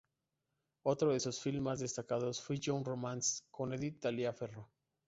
[0.83, 4.67] Otro de sus filmes más destacados fue "Young Romance", con Edith Taliaferro.